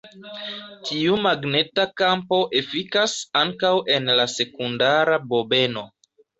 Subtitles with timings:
[0.87, 3.15] Tiu magneta kampo efikas
[3.45, 5.89] ankaŭ en la sekundara bobeno.